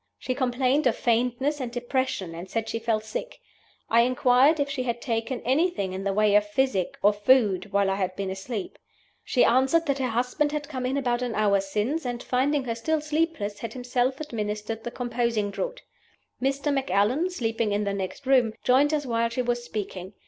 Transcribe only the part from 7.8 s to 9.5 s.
I had been asleep. She